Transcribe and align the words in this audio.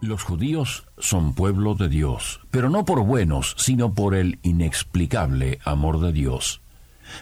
Los 0.00 0.22
judíos 0.22 0.84
son 0.98 1.34
pueblo 1.34 1.74
de 1.74 1.88
Dios, 1.88 2.40
pero 2.52 2.70
no 2.70 2.84
por 2.84 3.02
buenos, 3.02 3.56
sino 3.58 3.94
por 3.94 4.14
el 4.14 4.38
inexplicable 4.42 5.58
amor 5.64 5.98
de 5.98 6.12
Dios. 6.12 6.60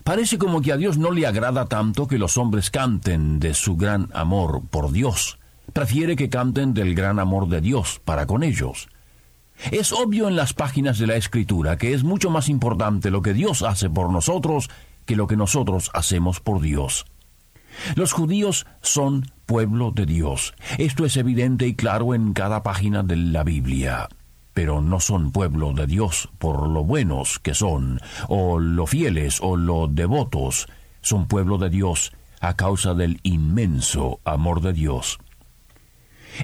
Parece 0.04 0.36
como 0.36 0.60
que 0.60 0.72
a 0.72 0.76
Dios 0.76 0.98
no 0.98 1.10
le 1.10 1.26
agrada 1.26 1.64
tanto 1.66 2.06
que 2.06 2.18
los 2.18 2.36
hombres 2.36 2.70
canten 2.70 3.40
de 3.40 3.54
su 3.54 3.76
gran 3.76 4.10
amor 4.12 4.62
por 4.68 4.92
Dios. 4.92 5.38
Prefiere 5.72 6.16
que 6.16 6.28
canten 6.28 6.74
del 6.74 6.94
gran 6.94 7.18
amor 7.18 7.48
de 7.48 7.62
Dios 7.62 8.02
para 8.04 8.26
con 8.26 8.42
ellos. 8.42 8.88
Es 9.70 9.92
obvio 9.92 10.28
en 10.28 10.36
las 10.36 10.52
páginas 10.52 10.98
de 10.98 11.06
la 11.06 11.16
Escritura 11.16 11.78
que 11.78 11.94
es 11.94 12.04
mucho 12.04 12.28
más 12.28 12.50
importante 12.50 13.10
lo 13.10 13.22
que 13.22 13.32
Dios 13.32 13.62
hace 13.62 13.88
por 13.88 14.10
nosotros 14.10 14.68
que 15.06 15.16
lo 15.16 15.26
que 15.26 15.36
nosotros 15.36 15.90
hacemos 15.94 16.40
por 16.40 16.60
Dios. 16.60 17.06
Los 17.94 18.12
judíos 18.12 18.66
son 18.82 19.26
pueblo 19.46 19.92
de 19.92 20.06
Dios. 20.06 20.54
Esto 20.78 21.04
es 21.04 21.16
evidente 21.16 21.66
y 21.66 21.74
claro 21.74 22.14
en 22.14 22.32
cada 22.32 22.62
página 22.62 23.02
de 23.02 23.16
la 23.16 23.44
Biblia. 23.44 24.08
Pero 24.52 24.80
no 24.80 25.00
son 25.00 25.32
pueblo 25.32 25.72
de 25.72 25.86
Dios 25.86 26.30
por 26.38 26.68
lo 26.68 26.82
buenos 26.82 27.38
que 27.38 27.54
son, 27.54 28.00
o 28.28 28.58
lo 28.58 28.86
fieles, 28.86 29.38
o 29.42 29.56
lo 29.56 29.86
devotos. 29.86 30.66
Son 31.02 31.26
pueblo 31.26 31.58
de 31.58 31.70
Dios 31.70 32.12
a 32.40 32.56
causa 32.56 32.94
del 32.94 33.20
inmenso 33.22 34.20
amor 34.24 34.60
de 34.60 34.72
Dios. 34.72 35.18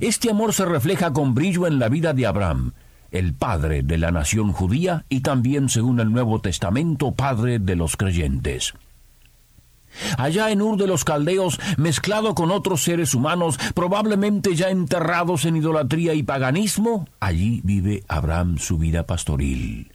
Este 0.01 0.31
amor 0.31 0.53
se 0.53 0.65
refleja 0.65 1.13
con 1.13 1.35
brillo 1.35 1.67
en 1.67 1.79
la 1.79 1.89
vida 1.89 2.15
de 2.15 2.27
Abraham, 2.27 2.73
el 3.11 3.35
padre 3.35 3.83
de 3.83 3.99
la 3.99 4.11
nación 4.11 4.53
judía 4.53 5.05
y 5.09 5.21
también, 5.21 5.69
según 5.69 6.01
el 6.01 6.11
Nuevo 6.11 6.41
Testamento, 6.41 7.13
padre 7.13 7.59
de 7.59 7.77
los 7.77 7.97
creyentes. 7.97 8.75
Allá 10.19 10.51
en 10.51 10.63
Ur 10.63 10.77
de 10.77 10.87
los 10.87 11.05
Caldeos, 11.05 11.59
mezclado 11.77 12.35
con 12.35 12.51
otros 12.51 12.83
seres 12.83 13.15
humanos, 13.15 13.59
probablemente 13.75 14.55
ya 14.55 14.71
enterrados 14.71 15.45
en 15.45 15.57
idolatría 15.57 16.15
y 16.15 16.23
paganismo, 16.23 17.07
allí 17.21 17.61
vive 17.65 18.05
Abraham 18.09 18.59
su 18.59 18.79
vida 18.79 19.07
pastoril. 19.07 19.93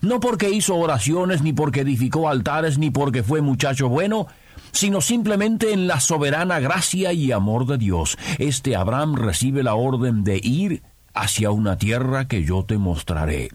No 0.00 0.20
porque 0.20 0.50
hizo 0.50 0.76
oraciones, 0.76 1.42
ni 1.42 1.52
porque 1.52 1.80
edificó 1.80 2.28
altares, 2.28 2.78
ni 2.78 2.90
porque 2.90 3.22
fue 3.22 3.42
muchacho 3.42 3.88
bueno, 3.88 4.26
sino 4.72 5.00
simplemente 5.00 5.72
en 5.72 5.86
la 5.86 6.00
soberana 6.00 6.58
gracia 6.60 7.12
y 7.12 7.32
amor 7.32 7.66
de 7.66 7.78
Dios. 7.78 8.16
Este 8.38 8.76
Abraham 8.76 9.14
recibe 9.14 9.62
la 9.62 9.74
orden 9.74 10.24
de 10.24 10.40
ir 10.42 10.82
hacia 11.12 11.50
una 11.50 11.78
tierra 11.78 12.26
que 12.26 12.44
yo 12.44 12.64
te 12.64 12.78
mostraré. 12.78 13.50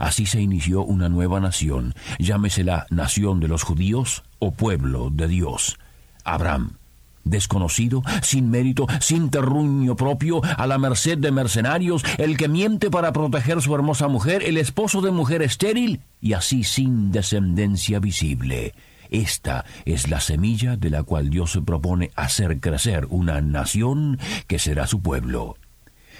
Así 0.00 0.26
se 0.26 0.40
inició 0.40 0.82
una 0.82 1.08
nueva 1.08 1.40
nación, 1.40 1.94
llámese 2.18 2.64
la 2.64 2.86
nación 2.90 3.40
de 3.40 3.48
los 3.48 3.62
judíos 3.62 4.22
o 4.38 4.52
pueblo 4.52 5.10
de 5.10 5.28
Dios. 5.28 5.78
Abraham, 6.24 6.76
desconocido, 7.24 8.02
sin 8.22 8.50
mérito, 8.50 8.86
sin 9.00 9.30
terruño 9.30 9.96
propio, 9.96 10.40
a 10.42 10.66
la 10.66 10.78
merced 10.78 11.18
de 11.18 11.30
mercenarios, 11.30 12.04
el 12.18 12.36
que 12.36 12.48
miente 12.48 12.90
para 12.90 13.12
proteger 13.12 13.60
su 13.62 13.74
hermosa 13.74 14.08
mujer, 14.08 14.42
el 14.42 14.56
esposo 14.56 15.00
de 15.00 15.10
mujer 15.10 15.42
estéril, 15.42 16.00
y 16.20 16.32
así 16.32 16.64
sin 16.64 17.12
descendencia 17.12 17.98
visible. 17.98 18.74
Esta 19.10 19.66
es 19.84 20.08
la 20.08 20.20
semilla 20.20 20.76
de 20.76 20.88
la 20.88 21.02
cual 21.02 21.28
Dios 21.28 21.52
se 21.52 21.60
propone 21.60 22.10
hacer 22.16 22.60
crecer 22.60 23.06
una 23.10 23.42
nación 23.42 24.18
que 24.46 24.58
será 24.58 24.86
su 24.86 25.02
pueblo 25.02 25.56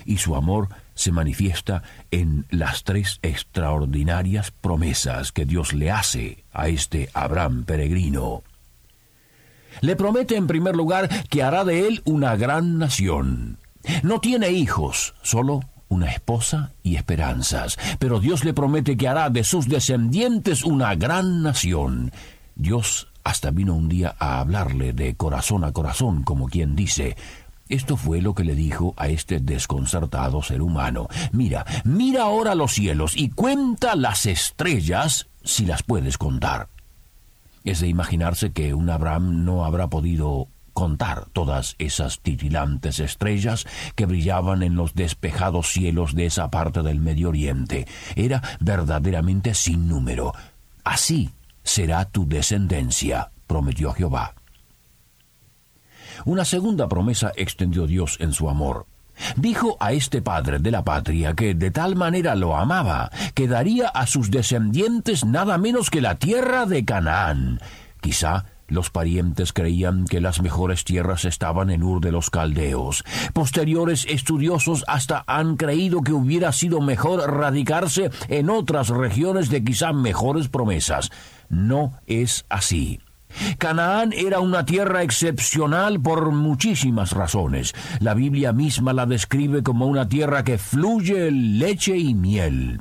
y 0.05 0.19
su 0.19 0.37
amor 0.37 0.69
se 0.95 1.13
manifiesta 1.13 1.83
en 2.11 2.47
las 2.51 2.85
tres 2.85 3.19
extraordinarias 3.23 4.51
promesas 4.51 5.33
que 5.33 5.45
Dios 5.45 5.73
le 5.73 5.91
hace 5.91 6.45
a 6.53 6.69
este 6.69 7.09
Abraham 7.15 7.65
peregrino. 7.65 8.43
Le 9.81 9.97
promete 9.97 10.37
en 10.37 10.47
primer 10.47 10.77
lugar 10.77 11.09
que 11.29 11.43
hará 11.43 11.65
de 11.65 11.87
él 11.89 12.03
una 12.05 12.37
gran 12.37 12.79
nación. 12.79 13.59
No 14.03 14.21
tiene 14.21 14.51
hijos, 14.51 15.15
solo 15.23 15.61
una 15.89 16.11
esposa 16.11 16.73
y 16.83 16.97
esperanzas, 16.97 17.79
pero 17.99 18.21
Dios 18.21 18.45
le 18.45 18.55
promete 18.55 18.97
que 18.97 19.09
hará 19.09 19.29
de 19.31 19.45
sus 19.45 19.69
descendientes 19.69 20.65
una 20.65 20.95
gran 20.95 21.43
nación. 21.43 22.13
Dios 22.55 23.09
hasta 23.25 23.51
vino 23.51 23.75
un 23.75 23.89
día 23.89 24.15
a 24.19 24.41
hablarle 24.41 24.93
de 24.93 25.15
corazón 25.15 25.65
a 25.65 25.73
corazón, 25.73 26.23
como 26.23 26.49
quien 26.49 26.75
dice, 26.75 27.17
esto 27.72 27.97
fue 27.97 28.21
lo 28.21 28.34
que 28.34 28.44
le 28.44 28.55
dijo 28.55 28.93
a 28.99 29.09
este 29.09 29.41
desconcertado 29.41 30.43
ser 30.43 30.60
humano. 30.60 31.09
Mira, 31.33 31.65
mira 31.84 32.25
ahora 32.25 32.55
los 32.55 32.72
cielos 32.72 33.16
y 33.16 33.31
cuenta 33.31 33.97
las 33.97 34.27
estrellas 34.27 35.28
si 35.43 35.65
las 35.65 35.83
puedes 35.83 36.19
contar. 36.19 36.69
Es 37.65 37.81
de 37.81 37.88
imaginarse 37.88 38.53
que 38.53 38.75
un 38.75 38.91
Abraham 38.91 39.47
no 39.47 39.65
habrá 39.65 39.87
podido 39.88 40.49
contar 40.75 41.27
todas 41.33 41.75
esas 41.78 42.21
titilantes 42.21 42.99
estrellas 42.99 43.66
que 43.94 44.04
brillaban 44.04 44.62
en 44.62 44.77
los 44.77 44.94
despejados 44.94 45.69
cielos 45.69 46.15
de 46.15 46.27
esa 46.27 46.50
parte 46.50 46.83
del 46.83 47.00
Medio 47.00 47.31
Oriente. 47.31 47.87
Era 48.16 48.43
verdaderamente 48.60 49.54
sin 49.54 49.89
número. 49.89 50.34
Así 50.84 51.31
será 51.62 52.04
tu 52.04 52.28
descendencia, 52.28 53.31
prometió 53.47 53.93
Jehová. 53.94 54.34
Una 56.25 56.44
segunda 56.44 56.88
promesa 56.88 57.33
extendió 57.37 57.87
Dios 57.87 58.16
en 58.21 58.33
su 58.33 58.49
amor. 58.49 58.87
Dijo 59.37 59.77
a 59.81 59.93
este 59.93 60.22
padre 60.22 60.59
de 60.59 60.71
la 60.71 60.84
patria 60.84 61.34
que 61.34 61.55
de 61.55 61.71
tal 61.71 61.97
manera 61.97 62.34
lo 62.34 62.56
amaba 62.56 63.10
que 63.34 63.47
daría 63.47 63.88
a 63.88 64.06
sus 64.06 64.31
descendientes 64.31 65.25
nada 65.25 65.59
menos 65.59 65.91
que 65.91 66.00
la 66.00 66.16
tierra 66.16 66.66
de 66.66 66.84
Canaán. 66.84 67.60
Quizá 68.00 68.47
los 68.69 68.91
parientes 68.91 69.53
creían 69.53 70.06
que 70.06 70.21
las 70.21 70.41
mejores 70.41 70.84
tierras 70.84 71.27
estaban 71.27 71.69
en 71.69 71.83
Ur 71.83 72.00
de 72.00 72.10
los 72.10 72.31
Caldeos. 72.31 73.04
Posteriores 73.34 74.06
estudiosos 74.09 74.84
hasta 74.89 75.25
han 75.27 75.56
creído 75.56 76.00
que 76.00 76.12
hubiera 76.12 76.53
sido 76.53 76.81
mejor 76.81 77.21
radicarse 77.31 78.10
en 78.28 78.49
otras 78.49 78.89
regiones 78.89 79.50
de 79.50 79.62
quizá 79.62 79.93
mejores 79.93 80.49
promesas. 80.49 81.10
No 81.50 81.99
es 82.06 82.47
así. 82.49 83.00
Canaán 83.59 84.12
era 84.12 84.41
una 84.41 84.65
tierra 84.65 85.03
excepcional 85.03 86.00
por 86.00 86.31
muchísimas 86.32 87.12
razones. 87.12 87.75
La 88.00 88.15
Biblia 88.15 88.53
misma 88.53 88.93
la 88.93 89.06
describe 89.06 89.62
como 89.62 89.87
una 89.87 90.09
tierra 90.09 90.44
que 90.44 90.59
fluye 90.59 91.31
leche 91.31 91.97
y 91.97 92.15
miel. 92.15 92.81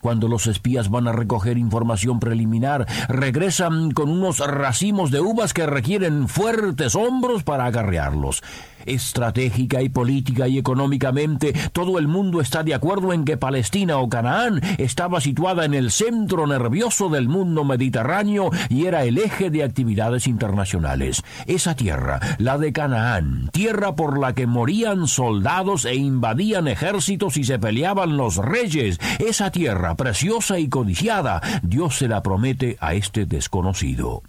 Cuando 0.00 0.28
los 0.28 0.46
espías 0.46 0.90
van 0.90 1.08
a 1.08 1.12
recoger 1.12 1.58
información 1.58 2.20
preliminar, 2.20 2.86
regresan 3.08 3.90
con 3.92 4.10
unos 4.10 4.38
racimos 4.38 5.10
de 5.10 5.20
uvas 5.20 5.52
que 5.52 5.66
requieren 5.66 6.28
fuertes 6.28 6.94
hombros 6.94 7.42
para 7.42 7.66
agarrearlos. 7.66 8.42
Estratégica 8.86 9.82
y 9.82 9.88
política 9.88 10.48
y 10.48 10.58
económicamente, 10.58 11.52
todo 11.72 11.98
el 11.98 12.08
mundo 12.08 12.40
está 12.40 12.62
de 12.62 12.74
acuerdo 12.74 13.12
en 13.12 13.24
que 13.24 13.36
Palestina 13.36 13.98
o 13.98 14.08
Canaán 14.08 14.60
estaba 14.78 15.20
situada 15.20 15.64
en 15.64 15.74
el 15.74 15.90
centro 15.90 16.46
nervioso 16.46 17.08
del 17.08 17.28
mundo 17.28 17.64
mediterráneo 17.64 18.50
y 18.68 18.86
era 18.86 19.04
el 19.04 19.18
eje 19.18 19.50
de 19.50 19.62
actividades 19.62 20.26
internacionales. 20.26 21.22
Esa 21.46 21.74
tierra, 21.74 22.20
la 22.38 22.58
de 22.58 22.72
Canaán, 22.72 23.50
tierra 23.52 23.94
por 23.94 24.18
la 24.18 24.34
que 24.34 24.46
morían 24.46 25.06
soldados 25.06 25.84
e 25.84 25.94
invadían 25.94 26.68
ejércitos 26.68 27.36
y 27.36 27.44
se 27.44 27.58
peleaban 27.58 28.16
los 28.16 28.36
reyes, 28.36 28.98
esa 29.18 29.50
tierra 29.50 29.94
preciosa 29.94 30.58
y 30.58 30.68
codiciada, 30.68 31.40
Dios 31.62 31.98
se 31.98 32.08
la 32.08 32.22
promete 32.22 32.76
a 32.80 32.94
este 32.94 33.26
desconocido. 33.26 34.22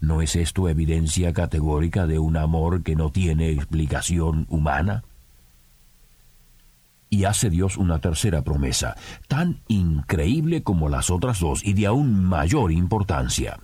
¿No 0.00 0.22
es 0.22 0.34
esto 0.34 0.68
evidencia 0.68 1.32
categórica 1.32 2.06
de 2.06 2.18
un 2.18 2.36
amor 2.36 2.82
que 2.82 2.96
no 2.96 3.10
tiene 3.10 3.50
explicación 3.50 4.46
humana? 4.48 5.04
Y 7.10 7.24
hace 7.24 7.50
Dios 7.50 7.76
una 7.76 7.98
tercera 7.98 8.42
promesa, 8.42 8.96
tan 9.28 9.60
increíble 9.68 10.62
como 10.62 10.88
las 10.88 11.10
otras 11.10 11.40
dos 11.40 11.64
y 11.64 11.74
de 11.74 11.86
aún 11.86 12.24
mayor 12.24 12.72
importancia. 12.72 13.58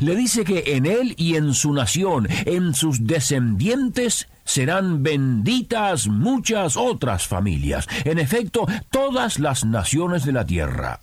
Le 0.00 0.16
dice 0.16 0.44
que 0.44 0.76
en 0.76 0.86
él 0.86 1.14
y 1.16 1.36
en 1.36 1.52
su 1.52 1.72
nación, 1.72 2.26
en 2.46 2.74
sus 2.74 3.06
descendientes, 3.06 4.28
serán 4.44 5.02
benditas 5.02 6.06
muchas 6.08 6.76
otras 6.76 7.26
familias, 7.26 7.88
en 8.04 8.18
efecto, 8.18 8.66
todas 8.90 9.38
las 9.38 9.64
naciones 9.64 10.24
de 10.24 10.32
la 10.32 10.46
tierra. 10.46 11.00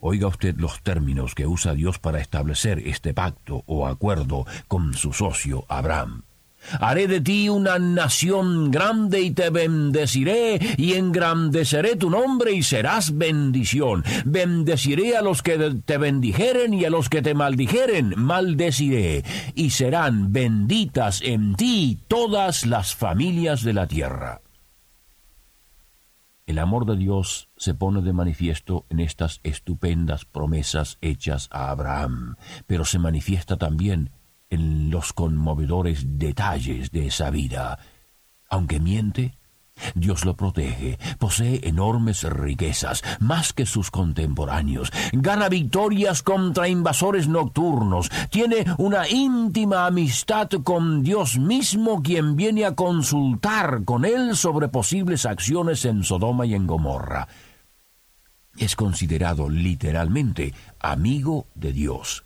Oiga 0.00 0.28
usted 0.28 0.56
los 0.58 0.82
términos 0.82 1.34
que 1.34 1.46
usa 1.46 1.74
Dios 1.74 1.98
para 1.98 2.20
establecer 2.20 2.78
este 2.86 3.14
pacto 3.14 3.64
o 3.66 3.86
acuerdo 3.86 4.46
con 4.68 4.94
su 4.94 5.12
socio 5.12 5.64
Abraham. 5.68 6.22
Haré 6.80 7.06
de 7.06 7.20
ti 7.20 7.48
una 7.48 7.78
nación 7.78 8.70
grande 8.70 9.20
y 9.20 9.30
te 9.30 9.50
bendeciré 9.50 10.58
y 10.76 10.94
engrandeceré 10.94 11.96
tu 11.96 12.10
nombre 12.10 12.52
y 12.52 12.62
serás 12.62 13.16
bendición. 13.16 14.04
Bendeciré 14.24 15.16
a 15.16 15.22
los 15.22 15.42
que 15.42 15.56
te 15.84 15.98
bendijeren 15.98 16.74
y 16.74 16.84
a 16.84 16.90
los 16.90 17.08
que 17.08 17.22
te 17.22 17.34
maldijeren 17.34 18.14
maldeciré. 18.16 19.24
Y 19.54 19.70
serán 19.70 20.32
benditas 20.32 21.22
en 21.22 21.54
ti 21.54 21.98
todas 22.06 22.66
las 22.66 22.94
familias 22.94 23.62
de 23.62 23.72
la 23.72 23.86
tierra. 23.86 24.40
El 26.48 26.58
amor 26.58 26.86
de 26.86 26.96
Dios 26.96 27.50
se 27.58 27.74
pone 27.74 28.00
de 28.00 28.14
manifiesto 28.14 28.86
en 28.88 29.00
estas 29.00 29.40
estupendas 29.42 30.24
promesas 30.24 30.96
hechas 31.02 31.46
a 31.52 31.68
Abraham, 31.68 32.36
pero 32.66 32.86
se 32.86 32.98
manifiesta 32.98 33.58
también 33.58 34.12
en 34.48 34.88
los 34.88 35.12
conmovedores 35.12 36.18
detalles 36.18 36.90
de 36.90 37.08
esa 37.08 37.28
vida. 37.28 37.78
Aunque 38.48 38.80
miente, 38.80 39.37
Dios 39.94 40.24
lo 40.24 40.36
protege, 40.36 40.98
posee 41.18 41.60
enormes 41.64 42.22
riquezas, 42.24 43.02
más 43.20 43.52
que 43.52 43.66
sus 43.66 43.90
contemporáneos, 43.90 44.92
gana 45.12 45.48
victorias 45.48 46.22
contra 46.22 46.68
invasores 46.68 47.28
nocturnos, 47.28 48.10
tiene 48.30 48.64
una 48.78 49.08
íntima 49.08 49.86
amistad 49.86 50.48
con 50.64 51.02
Dios 51.02 51.38
mismo 51.38 52.02
quien 52.02 52.36
viene 52.36 52.64
a 52.64 52.74
consultar 52.74 53.84
con 53.84 54.04
él 54.04 54.36
sobre 54.36 54.68
posibles 54.68 55.26
acciones 55.26 55.84
en 55.84 56.04
Sodoma 56.04 56.46
y 56.46 56.54
en 56.54 56.66
Gomorra. 56.66 57.28
Es 58.56 58.74
considerado 58.74 59.48
literalmente 59.48 60.52
amigo 60.80 61.46
de 61.54 61.72
Dios. 61.72 62.24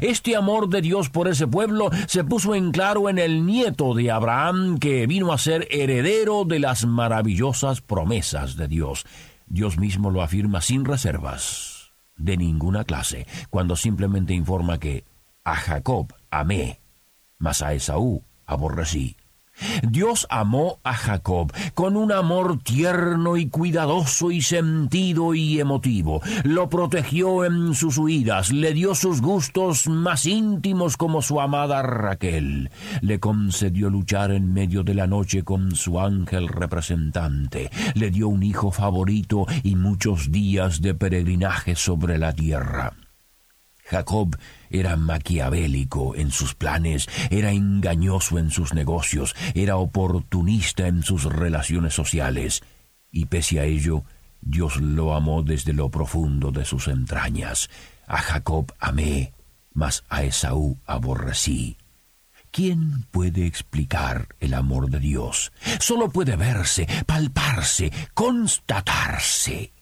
Este 0.00 0.36
amor 0.36 0.68
de 0.68 0.80
Dios 0.80 1.10
por 1.10 1.28
ese 1.28 1.46
pueblo 1.46 1.90
se 2.06 2.24
puso 2.24 2.54
en 2.54 2.70
claro 2.72 3.08
en 3.08 3.18
el 3.18 3.44
nieto 3.44 3.94
de 3.94 4.10
Abraham 4.10 4.78
que 4.78 5.06
vino 5.06 5.32
a 5.32 5.38
ser 5.38 5.68
heredero 5.70 6.44
de 6.44 6.58
las 6.58 6.86
maravillosas 6.86 7.80
promesas 7.80 8.56
de 8.56 8.68
Dios. 8.68 9.04
Dios 9.46 9.78
mismo 9.78 10.10
lo 10.10 10.22
afirma 10.22 10.60
sin 10.60 10.84
reservas, 10.84 11.92
de 12.16 12.36
ninguna 12.36 12.84
clase, 12.84 13.26
cuando 13.50 13.76
simplemente 13.76 14.34
informa 14.34 14.78
que 14.78 15.04
a 15.44 15.56
Jacob 15.56 16.14
amé, 16.30 16.80
mas 17.38 17.62
a 17.62 17.72
Esaú 17.74 18.22
aborrecí. 18.46 19.17
Dios 19.82 20.26
amó 20.30 20.80
a 20.84 20.94
Jacob 20.94 21.52
con 21.74 21.96
un 21.96 22.12
amor 22.12 22.62
tierno 22.62 23.36
y 23.36 23.48
cuidadoso 23.48 24.30
y 24.30 24.42
sentido 24.42 25.34
y 25.34 25.60
emotivo. 25.60 26.20
Lo 26.44 26.68
protegió 26.68 27.44
en 27.44 27.74
sus 27.74 27.98
huidas, 27.98 28.52
le 28.52 28.72
dio 28.74 28.94
sus 28.94 29.20
gustos 29.20 29.88
más 29.88 30.26
íntimos 30.26 30.96
como 30.96 31.22
su 31.22 31.40
amada 31.40 31.82
Raquel. 31.82 32.70
Le 33.00 33.20
concedió 33.20 33.90
luchar 33.90 34.30
en 34.32 34.52
medio 34.52 34.82
de 34.82 34.94
la 34.94 35.06
noche 35.06 35.42
con 35.42 35.74
su 35.74 35.98
ángel 36.00 36.48
representante. 36.48 37.70
Le 37.94 38.10
dio 38.10 38.28
un 38.28 38.42
hijo 38.42 38.70
favorito 38.70 39.46
y 39.62 39.76
muchos 39.76 40.30
días 40.30 40.80
de 40.80 40.94
peregrinaje 40.94 41.74
sobre 41.76 42.18
la 42.18 42.32
tierra. 42.32 42.94
Jacob 43.90 44.36
era 44.68 44.96
maquiavélico 44.96 46.14
en 46.14 46.30
sus 46.30 46.54
planes, 46.54 47.08
era 47.30 47.52
engañoso 47.52 48.38
en 48.38 48.50
sus 48.50 48.74
negocios, 48.74 49.34
era 49.54 49.76
oportunista 49.76 50.86
en 50.86 51.02
sus 51.02 51.24
relaciones 51.24 51.94
sociales, 51.94 52.62
y 53.10 53.26
pese 53.26 53.60
a 53.60 53.64
ello, 53.64 54.04
Dios 54.42 54.76
lo 54.76 55.14
amó 55.14 55.42
desde 55.42 55.72
lo 55.72 55.88
profundo 55.88 56.52
de 56.52 56.66
sus 56.66 56.86
entrañas. 56.88 57.70
A 58.06 58.18
Jacob 58.18 58.72
amé, 58.78 59.32
mas 59.72 60.04
a 60.10 60.22
Esaú 60.22 60.76
aborrecí. 60.86 61.78
¿Quién 62.50 63.04
puede 63.10 63.46
explicar 63.46 64.28
el 64.40 64.52
amor 64.52 64.90
de 64.90 65.00
Dios? 65.00 65.50
Solo 65.80 66.10
puede 66.10 66.36
verse, 66.36 66.86
palparse, 67.06 67.90
constatarse. 68.12 69.72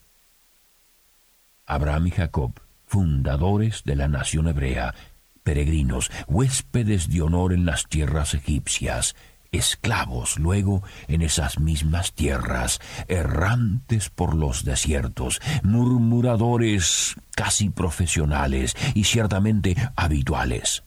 Abraham 1.67 2.07
y 2.07 2.11
Jacob 2.13 2.66
fundadores 2.87 3.83
de 3.85 3.97
la 3.97 4.09
nación 4.09 4.49
hebrea, 4.49 4.95
peregrinos, 5.43 6.11
huéspedes 6.27 7.09
de 7.09 7.23
honor 7.23 7.53
en 7.53 7.67
las 7.67 7.87
tierras 7.89 8.35
egipcias, 8.35 9.15
esclavos 9.53 10.39
luego 10.39 10.83
en 11.09 11.23
esas 11.23 11.59
mismas 11.59 12.13
tierras, 12.13 12.81
errantes 13.09 14.11
por 14.11 14.35
los 14.35 14.65
desiertos, 14.65 15.41
murmuradores 15.63 17.17
casi 17.35 17.71
profesionales 17.71 18.75
y 18.95 19.05
ciertamente 19.05 19.77
habituales. 19.97 20.85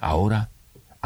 Ahora 0.00 0.50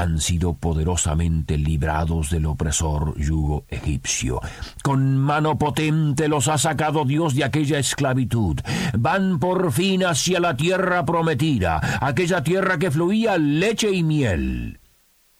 han 0.00 0.18
sido 0.18 0.54
poderosamente 0.54 1.58
librados 1.58 2.30
del 2.30 2.46
opresor 2.46 3.14
yugo 3.18 3.66
egipcio. 3.68 4.40
Con 4.82 5.18
mano 5.18 5.58
potente 5.58 6.26
los 6.26 6.48
ha 6.48 6.56
sacado 6.56 7.04
Dios 7.04 7.34
de 7.34 7.44
aquella 7.44 7.78
esclavitud. 7.78 8.58
Van 8.98 9.38
por 9.38 9.70
fin 9.72 10.04
hacia 10.04 10.40
la 10.40 10.56
tierra 10.56 11.04
prometida, 11.04 11.98
aquella 12.00 12.42
tierra 12.42 12.78
que 12.78 12.90
fluía 12.90 13.36
leche 13.36 13.90
y 13.90 14.02
miel. 14.02 14.80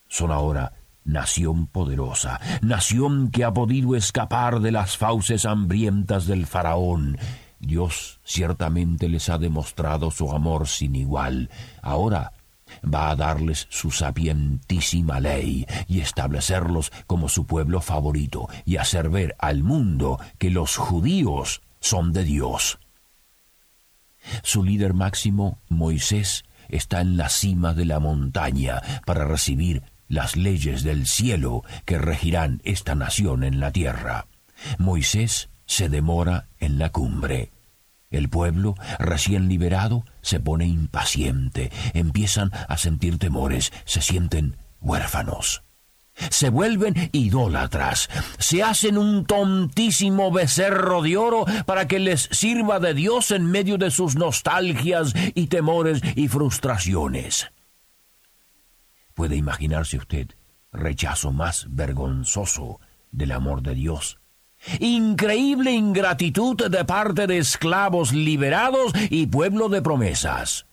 Son 0.08 0.30
ahora 0.30 0.74
nación 1.04 1.66
poderosa, 1.66 2.38
nación 2.60 3.30
que 3.30 3.44
ha 3.44 3.54
podido 3.54 3.96
escapar 3.96 4.60
de 4.60 4.72
las 4.72 4.98
fauces 4.98 5.46
hambrientas 5.46 6.26
del 6.26 6.44
faraón. 6.44 7.16
Dios 7.58 8.20
ciertamente 8.24 9.08
les 9.08 9.30
ha 9.30 9.38
demostrado 9.38 10.10
su 10.10 10.30
amor 10.30 10.68
sin 10.68 10.94
igual. 10.96 11.48
Ahora 11.80 12.32
va 12.82 13.11
a 13.11 13.17
darles 13.17 13.67
su 13.70 13.90
sapientísima 13.90 15.20
ley 15.20 15.67
y 15.88 16.00
establecerlos 16.00 16.93
como 17.06 17.28
su 17.28 17.46
pueblo 17.46 17.81
favorito 17.81 18.49
y 18.64 18.76
hacer 18.76 19.11
ver 19.11 19.37
al 19.38 19.62
mundo 19.62 20.19
que 20.38 20.50
los 20.50 20.76
judíos 20.76 21.62
son 21.81 22.12
de 22.12 22.25
Dios. 22.25 22.78
Su 24.43 24.64
líder 24.64 24.94
máximo, 24.94 25.58
Moisés, 25.69 26.44
está 26.69 27.00
en 27.00 27.17
la 27.17 27.28
cima 27.28 27.75
de 27.75 27.84
la 27.84 28.00
montaña 28.00 28.82
para 29.06 29.25
recibir 29.25 29.82
las 30.08 30.37
leyes 30.37 30.82
del 30.82 31.06
cielo 31.06 31.64
que 31.84 31.99
regirán 31.99 32.61
esta 32.64 32.94
nación 32.94 33.44
en 33.44 33.61
la 33.61 33.72
tierra. 33.72 34.26
Moisés 34.78 35.49
se 35.67 35.88
demora 35.88 36.49
en 36.58 36.78
la 36.78 36.90
cumbre. 36.90 37.52
El 38.10 38.28
pueblo, 38.28 38.74
recién 38.98 39.48
liberado, 39.48 40.04
se 40.20 40.40
pone 40.40 40.66
impaciente, 40.66 41.70
empiezan 41.94 42.50
a 42.68 42.76
sentir 42.76 43.18
temores, 43.18 43.72
se 43.84 44.00
sienten 44.00 44.56
huérfanos. 44.80 45.62
Se 46.30 46.50
vuelven 46.50 47.08
idólatras, 47.12 48.10
se 48.38 48.64
hacen 48.64 48.98
un 48.98 49.24
tontísimo 49.24 50.32
becerro 50.32 51.02
de 51.02 51.17
oro 51.17 51.44
para 51.67 51.86
que 51.86 52.00
les 52.00 52.29
sirva 52.32 52.81
de 52.81 52.94
Dios 52.94 53.31
en 53.31 53.46
medio 53.46 53.79
de 53.79 53.93
sus 53.93 54.17
nostalgias 54.17 55.14
y 55.34 55.46
temores 55.46 56.02
y 56.17 56.26
frustraciones. 56.26 57.52
¿Puede 59.14 59.36
imaginarse 59.36 59.96
usted 59.96 60.29
rechazo 60.72 61.32
más 61.32 61.67
vergonzoso 61.70 62.81
del 63.12 63.32
amor 63.32 63.62
de 63.62 63.74
Dios 63.74 64.19
Increíble 64.79 65.72
ingratitud 65.72 66.70
de 66.70 66.84
parte 66.84 67.26
de 67.26 67.38
esclavos 67.38 68.12
liberados 68.12 68.93
y 69.08 69.26
pueblo 69.26 69.69
de 69.69 69.82
promesas. 69.82 70.67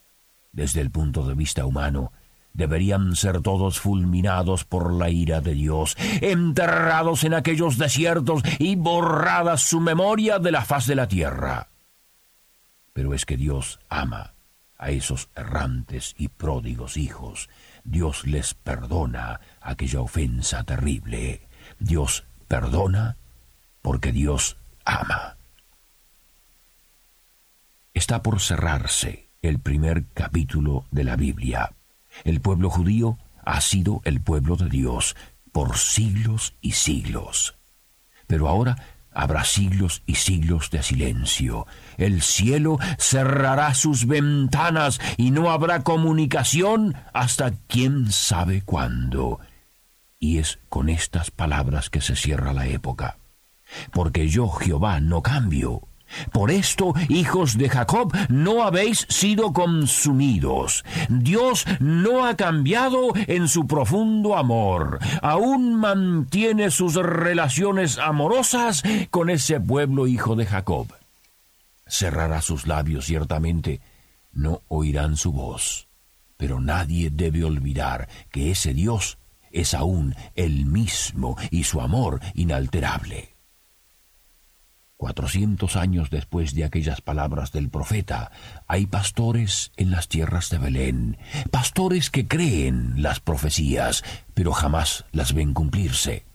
Desde 0.51 0.82
el 0.82 0.91
punto 0.91 1.24
de 1.27 1.36
vista 1.36 1.65
humano, 1.65 2.12
deberían 2.53 3.15
ser 3.15 3.41
todos 3.41 3.79
fulminados 3.79 4.65
por 4.65 4.91
la 4.91 5.10
ira 5.10 5.41
de 5.41 5.53
Dios, 5.53 5.96
enterrados 6.22 7.24
en 7.24 7.36
aquellos 7.36 7.77
desiertos 7.77 8.41
y 8.58 8.75
borradas 8.75 9.62
su 9.62 9.79
memoria 9.79 10.39
de 10.39 10.51
la 10.51 10.65
faz 10.65 10.88
de 10.88 10.96
la 10.96 11.08
tierra. 11.08 11.70
Pero 12.94 13.13
es 13.13 13.25
que 13.25 13.38
Dios 13.38 13.79
ama 13.89 14.34
a 14.77 14.89
esos 14.89 15.29
errantes 15.36 16.15
y 16.17 16.29
pródigos 16.29 16.98
hijos. 16.98 17.48
Dios 17.84 18.25
les 18.25 18.56
perdona 18.56 19.39
aquella 19.62 20.01
ofensa 20.01 20.63
terrible. 20.63 21.48
Dios 21.79 22.25
perdona 22.48 23.17
porque 23.88 24.12
Dios 24.12 24.58
ama. 24.84 25.38
Está 27.94 28.22
por 28.22 28.41
cerrarse 28.41 29.29
el 29.41 29.62
primer 29.62 30.08
capítulo 30.13 30.84
de 30.91 31.06
la 31.06 31.15
Biblia. 31.15 31.72
El 32.25 32.41
pueblo 32.41 32.70
judío 32.70 33.17
ha 33.46 33.62
sido 33.62 34.01
el 34.03 34.20
pueblo 34.20 34.58
de 34.58 34.67
Dios 34.67 35.15
por 35.53 35.77
siglos 35.77 36.53
y 36.60 36.74
siglos. 36.74 37.56
Pero 38.27 38.50
ahora 38.50 38.75
habrá 39.13 39.46
siglos 39.46 40.03
y 40.06 40.15
siglos 40.15 40.70
de 40.70 40.84
silencio. 40.84 41.65
El 41.96 42.22
cielo 42.22 42.79
cerrará 42.98 43.74
sus 43.74 44.06
ventanas 44.06 45.00
y 45.15 45.32
no 45.32 45.50
habrá 45.50 45.84
comunicación 45.84 46.94
hasta 47.13 47.53
quién 47.67 48.12
sabe 48.12 48.63
cuándo. 48.63 49.39
Y 50.20 50.39
es 50.39 50.60
con 50.67 50.89
estas 50.89 51.32
palabras 51.32 51.89
que 51.89 52.01
se 52.01 52.17
cierra 52.17 52.51
la 52.51 52.67
época 52.67 53.15
porque 53.92 54.28
yo 54.28 54.50
Jehová 54.50 55.00
no 55.00 55.22
cambio, 55.22 55.88
Por 56.32 56.52
esto, 56.52 56.94
hijos 57.10 57.58
de 57.58 57.70
Jacob, 57.70 58.14
no 58.30 58.64
habéis 58.64 59.06
sido 59.10 59.52
consumidos. 59.54 60.86
Dios 61.10 61.66
no 61.80 62.26
ha 62.26 62.36
cambiado 62.36 63.12
en 63.16 63.48
su 63.48 63.68
profundo 63.68 64.38
amor. 64.38 65.00
Aún 65.22 65.76
mantiene 65.76 66.72
sus 66.72 66.96
relaciones 66.96 67.98
amorosas 67.98 68.84
con 69.10 69.30
ese 69.30 69.60
pueblo 69.60 70.08
hijo 70.08 70.36
de 70.36 70.46
Jacob. 70.46 70.88
Cerrará 71.86 72.42
sus 72.42 72.68
labios 72.68 73.06
ciertamente, 73.06 73.82
no 74.32 74.62
oirán 74.68 75.18
su 75.18 75.32
voz. 75.32 75.88
Pero 76.38 76.60
nadie 76.60 77.10
debe 77.10 77.44
olvidar 77.44 78.08
que 78.32 78.52
ese 78.52 78.74
Dios 78.74 79.18
es 79.52 79.74
aún 79.74 80.16
el 80.36 80.66
mismo 80.66 81.36
y 81.50 81.64
su 81.64 81.82
amor 81.82 82.20
inalterable. 82.36 83.37
Cuatrocientos 84.98 85.75
años 85.75 86.10
después 86.10 86.56
de 86.56 86.63
aquellas 86.63 87.01
palabras 87.01 87.51
del 87.51 87.70
profeta, 87.70 88.32
hay 88.68 88.88
pastores 88.88 89.72
en 89.77 89.92
las 89.92 90.08
tierras 90.08 90.50
de 90.50 90.58
Belén, 90.58 91.18
pastores 91.51 92.10
que 92.10 92.27
creen 92.27 92.96
las 92.98 93.20
profecías, 93.20 94.04
pero 94.34 94.54
jamás 94.54 95.06
las 95.12 95.34
ven 95.34 95.54
cumplirse. 95.54 96.25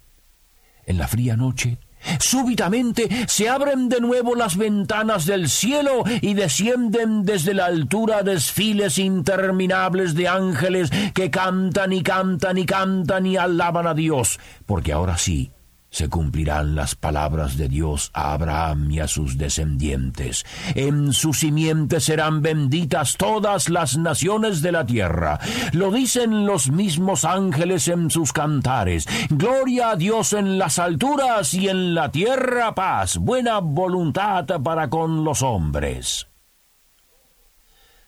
En 0.87 0.99
la 0.99 1.09
fría 1.09 1.37
noche, 1.37 1.79
Súbitamente 2.19 3.09
se 3.29 3.49
abren 3.49 3.89
de 3.89 4.01
nuevo 4.01 4.35
las 4.35 4.57
ventanas 4.57 5.25
del 5.27 5.49
cielo 5.49 6.03
y 6.21 6.35
descienden 6.35 7.25
desde 7.25 7.55
la 7.55 7.67
altura 7.67 8.23
desfiles 8.23 8.99
interminables 8.99 10.15
de 10.15 10.27
ángeles 10.27 10.91
que 11.15 11.31
cantan 11.31 11.93
y 11.93 12.03
cantan 12.03 12.59
y 12.59 12.67
cantan 12.67 13.27
y 13.27 13.37
alaban 13.37 13.87
a 13.87 13.95
Dios, 13.95 14.41
porque 14.67 14.93
ahora 14.93 15.17
sí, 15.17 15.53
se 15.93 16.09
cumplirán 16.09 16.75
las 16.75 16.95
palabras 16.95 17.59
de 17.59 17.69
Dios 17.69 18.11
a 18.15 18.33
Abraham 18.33 18.91
y 18.91 19.01
a 19.01 19.07
sus 19.07 19.37
descendientes. 19.37 20.45
En 20.75 21.13
su 21.13 21.35
simiente 21.35 22.01
serán 22.01 22.41
benditas 22.41 23.17
todas 23.19 23.69
las 23.69 23.99
naciones 23.99 24.63
de 24.63 24.73
la 24.73 24.87
tierra. 24.87 25.39
Lo 25.73 25.93
dicen 25.93 26.47
los 26.47 26.71
mismos 26.71 27.27
ángeles 27.27 27.89
en 27.89 28.11
sus 28.11 28.33
cantares. 28.33 29.07
Gloria 29.29 29.91
a 29.91 29.97
Dios 29.97 30.33
en 30.33 30.59
las 30.59 30.79
alturas 30.79 31.53
y 31.53 31.69
en 31.69 31.95
la 31.95 32.11
tierra 32.11 32.75
paz, 32.75 33.19
buena 33.19 33.59
voluntad 33.59 34.47
para 34.63 34.89
con 34.89 35.25
los 35.25 35.43
hombres. 35.43 36.27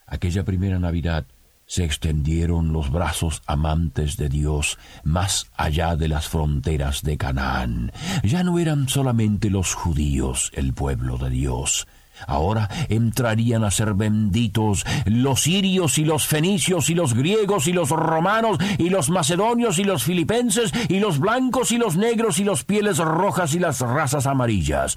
Aquella 0.06 0.42
primera 0.44 0.78
Navidad 0.78 1.26
se 1.66 1.85
extendieron 1.85 2.73
los 2.73 2.90
brazos 2.90 3.42
amantes 3.47 4.16
de 4.16 4.28
Dios 4.28 4.78
más 5.02 5.47
allá 5.56 5.97
de 5.97 6.09
las 6.09 6.28
fronteras 6.28 7.02
de 7.02 7.16
Canaán. 7.16 7.92
Ya 8.23 8.42
no 8.44 8.59
eran 8.59 8.88
solamente 8.88 9.50
los 9.50 9.75
judíos 9.75 10.50
el 10.54 10.75
pueblo 10.75 11.18
de 11.18 11.30
Dios. 11.30 11.87
Ahora 12.26 12.68
entrarían 12.88 13.64
a 13.64 13.71
ser 13.71 13.94
benditos 13.94 14.85
los 15.04 15.42
sirios 15.42 15.99
y 15.99 16.04
los 16.04 16.26
fenicios 16.26 16.88
y 16.90 16.94
los 16.94 17.14
griegos 17.14 17.66
y 17.66 17.73
los 17.73 17.90
romanos 17.90 18.59
y 18.78 18.88
los 18.88 19.11
macedonios 19.11 19.78
y 19.78 19.85
los 19.85 20.04
filipenses 20.04 20.73
y 20.88 21.00
los 21.00 21.18
blancos 21.18 21.73
y 21.73 21.78
los 21.78 21.97
negros 21.97 22.38
y 22.38 22.44
los 22.44 22.64
pieles 22.64 22.99
rojas 22.99 23.54
y 23.54 23.59
las 23.59 23.80
razas 23.80 24.26
amarillas. 24.26 24.97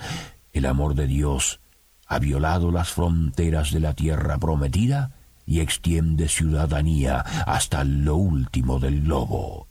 El 0.53 0.65
amor 0.65 0.93
de 0.95 1.07
Dios 1.07 1.59
ha 2.05 2.19
violado 2.19 2.71
las 2.71 2.89
fronteras 2.89 3.71
de 3.71 3.79
la 3.79 3.93
tierra 3.93 4.37
prometida 4.37 5.16
y 5.47 5.61
extiende 5.61 6.27
ciudadanía 6.27 7.21
hasta 7.47 7.83
lo 7.83 8.17
último 8.17 8.79
del 8.79 9.01
globo. 9.01 9.67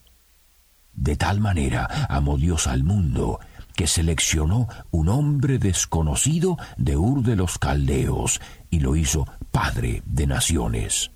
De 0.92 1.14
tal 1.14 1.38
manera 1.40 2.06
amó 2.08 2.38
Dios 2.38 2.66
al 2.66 2.82
mundo 2.82 3.38
que 3.76 3.86
seleccionó 3.86 4.68
un 4.90 5.10
hombre 5.10 5.58
desconocido 5.58 6.56
de 6.78 6.96
Ur 6.96 7.22
de 7.22 7.36
los 7.36 7.58
Caldeos 7.58 8.40
y 8.70 8.80
lo 8.80 8.96
hizo 8.96 9.28
padre 9.52 10.02
de 10.06 10.26
naciones. 10.26 11.10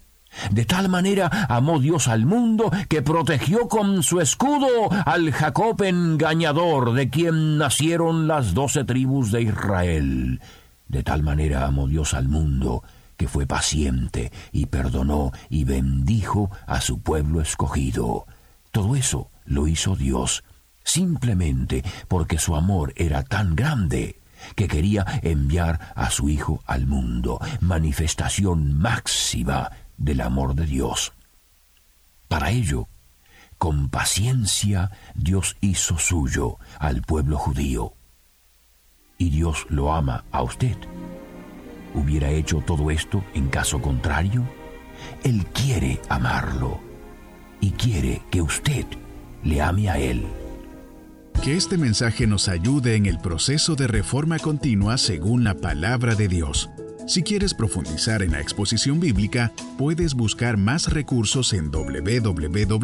De 0.51 0.67
tal 0.67 0.89
manera 0.89 1.47
amó 1.49 1.81
Dios 1.81 2.07
al 2.07 2.27
mundo 2.27 2.71
que 2.89 3.03
protegió 3.03 3.67
con 3.69 4.03
su 4.03 4.21
escudo 4.21 4.69
al 5.07 5.33
Jacob 5.33 5.83
engañador, 5.83 6.93
de 6.93 7.09
quien 7.09 7.59
nacieron 7.59 8.29
las 8.29 8.55
doce 8.55 8.85
tribus 8.85 9.33
de 9.33 9.43
Israel. 9.43 10.41
De 10.87 11.03
tal 11.03 11.23
manera 11.23 11.67
amó 11.67 11.89
Dios 11.89 12.15
al 12.15 12.29
mundo 12.29 12.85
que 13.21 13.29
fue 13.29 13.47
paciente 13.47 14.33
y 14.51 14.65
perdonó 14.65 15.31
y 15.51 15.65
bendijo 15.65 16.51
a 16.67 16.81
su 16.81 17.03
pueblo 17.03 17.43
escogido. 17.43 18.25
Todo 18.71 18.97
eso 18.97 19.31
lo 19.45 19.67
hizo 19.67 19.95
Dios 19.95 20.43
simplemente 20.85 21.85
porque 22.09 22.39
su 22.39 22.57
amor 22.57 22.95
era 22.97 23.23
tan 23.23 23.57
grande 23.57 24.23
que 24.57 24.69
quería 24.69 25.05
enviar 25.21 25.93
a 25.95 26.11
su 26.11 26.31
Hijo 26.31 26.63
al 26.65 26.87
mundo, 26.87 27.39
manifestación 27.61 28.73
máxima 28.73 29.71
del 29.99 30.23
amor 30.23 30.55
de 30.55 30.65
Dios. 30.65 31.13
Para 32.27 32.53
ello, 32.53 32.89
con 33.59 33.91
paciencia 33.91 34.93
Dios 35.15 35.59
hizo 35.61 35.99
suyo 35.99 36.57
al 36.79 37.03
pueblo 37.03 37.37
judío. 37.37 37.93
Y 39.19 39.29
Dios 39.29 39.67
lo 39.69 39.93
ama 39.93 40.25
a 40.33 40.43
usted 40.43 40.79
hubiera 41.95 42.31
hecho 42.31 42.63
todo 42.67 42.91
esto 42.91 43.25
en 43.35 43.49
caso 43.49 43.81
contrario? 43.81 44.45
Él 45.23 45.47
quiere 45.53 46.01
amarlo 46.09 46.81
y 47.61 47.71
quiere 47.73 48.23
que 48.31 48.43
usted 48.43 48.87
le 49.43 49.61
ame 49.63 49.89
a 49.91 49.99
Él. 49.99 50.25
Que 51.43 51.57
este 51.57 51.79
mensaje 51.79 52.27
nos 52.27 52.49
ayude 52.49 52.97
en 52.97 53.07
el 53.07 53.19
proceso 53.19 53.75
de 53.75 53.87
reforma 53.87 54.39
continua 54.39 54.99
según 54.99 55.43
la 55.43 55.55
palabra 55.55 56.15
de 56.15 56.29
Dios. 56.29 56.69
Si 57.07 57.23
quieres 57.23 57.55
profundizar 57.55 58.23
en 58.23 58.33
la 58.33 58.41
exposición 58.41 59.01
bíblica, 59.01 59.53
puedes 59.79 60.15
buscar 60.15 60.57
más 60.57 60.93
recursos 60.93 61.53
en 61.55 61.71
www.poema.co. 61.71 62.77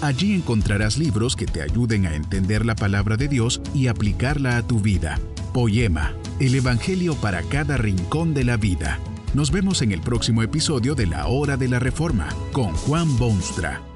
Allí 0.00 0.34
encontrarás 0.34 0.98
libros 0.98 1.36
que 1.36 1.46
te 1.46 1.62
ayuden 1.62 2.06
a 2.06 2.16
entender 2.16 2.66
la 2.66 2.74
palabra 2.74 3.16
de 3.16 3.28
Dios 3.28 3.60
y 3.74 3.86
aplicarla 3.86 4.56
a 4.56 4.66
tu 4.66 4.80
vida. 4.80 5.20
Poema, 5.52 6.14
el 6.46 6.56
Evangelio 6.56 7.14
para 7.14 7.44
cada 7.44 7.76
rincón 7.76 8.34
de 8.34 8.42
la 8.42 8.56
vida. 8.56 8.98
Nos 9.32 9.52
vemos 9.52 9.80
en 9.80 9.92
el 9.92 10.00
próximo 10.00 10.42
episodio 10.42 10.96
de 10.96 11.06
La 11.06 11.28
Hora 11.28 11.56
de 11.56 11.68
la 11.68 11.78
Reforma 11.78 12.28
con 12.52 12.72
Juan 12.72 13.16
Bonstra. 13.16 13.91